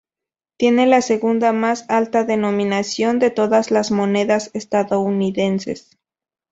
Tiene 0.57 0.87
la 0.87 1.03
segunda 1.03 1.53
más 1.53 1.85
alta 1.87 2.23
denominación 2.23 3.19
de 3.19 3.29
todas 3.29 3.69
las 3.69 3.91
monedas 3.91 4.49
estadounidenses. 4.55 5.95